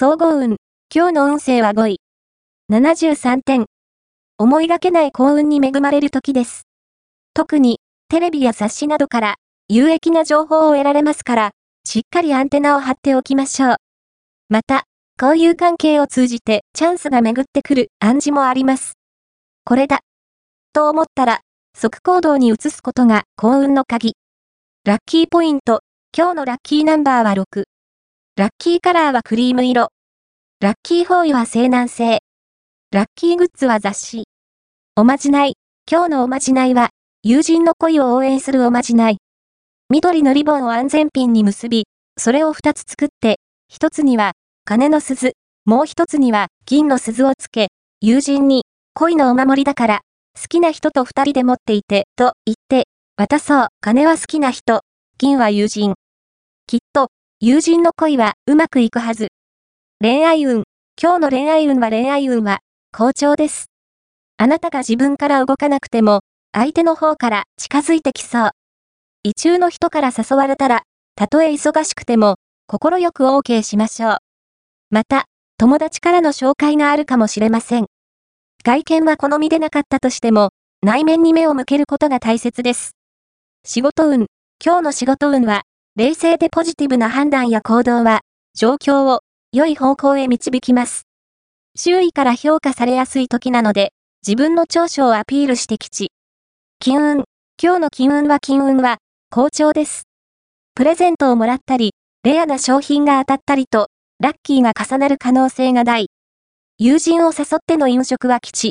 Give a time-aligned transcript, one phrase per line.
[0.00, 0.58] 総合運。
[0.94, 2.00] 今日の運勢は5位。
[2.70, 3.66] 73点。
[4.38, 6.68] 思いがけない幸運に恵まれる時です。
[7.34, 9.34] 特に、テレビや雑誌などから
[9.68, 11.50] 有益な情報を得られますから、
[11.84, 13.76] しっかりアンテナを張っておきましょう。
[14.48, 14.84] また、
[15.20, 18.92] 交友関係を通じてチャンスが巡ってくる暗示もあります。
[19.64, 20.02] これだ。
[20.72, 21.40] と思ったら、
[21.76, 24.14] 即行動に移すことが幸運の鍵。
[24.84, 25.80] ラッキーポイント。
[26.16, 27.64] 今日のラッキーナンバーは6。
[28.38, 29.88] ラッキーカラーはクリーム色。
[30.60, 32.20] ラッキーフォーイは西南西。
[32.92, 34.28] ラッキーグッズは雑誌。
[34.94, 35.54] おまじない。
[35.90, 36.90] 今日のおまじないは、
[37.24, 39.16] 友人の恋を応援するおまじない。
[39.90, 43.40] 緑のリボンを安全ピンに結び、それを2つ作って、
[43.72, 45.32] 1つには、金の鈴、
[45.64, 50.00] もう1つには、銀の鈴をつけ、友人に、恋のお守りだから、
[50.40, 52.86] 好きな人と2人で持っていて、と言って、
[53.16, 54.82] 渡そう、金は好きな人、
[55.18, 55.94] 銀は友人。
[56.68, 57.08] きっと、
[57.40, 59.28] 友人の恋はうまくいくはず。
[60.00, 60.64] 恋愛運。
[61.00, 62.58] 今日の恋愛運は恋愛運は、
[62.92, 63.66] 好調です。
[64.38, 66.22] あなたが自分から動かなくても、
[66.52, 68.50] 相手の方から近づいてきそう。
[69.22, 70.82] 異中の人から誘われたら、
[71.14, 74.16] たとえ忙しくても、心よく OK しましょう。
[74.90, 75.26] また、
[75.58, 77.86] 友達からの紹介があるかもしれません。
[78.64, 80.48] 外見は好みでなかったとしても、
[80.82, 82.96] 内面に目を向けることが大切です。
[83.64, 84.26] 仕事運。
[84.60, 85.62] 今日の仕事運は、
[85.98, 88.20] 冷静でポジティブな判断や行動は、
[88.54, 91.08] 状況を良い方向へ導きます。
[91.74, 93.90] 周囲から評価されやすい時なので、
[94.24, 96.12] 自分の長所をアピールして吉。
[96.78, 97.24] 金運。
[97.60, 100.04] 今日の金運は金運は、好調です。
[100.76, 103.88] プレゼントをもらったり、レアな商品が当たったりと、
[104.20, 106.06] ラッキーが重なる可能性が大。
[106.78, 108.66] 友人を誘っての飲食は吉。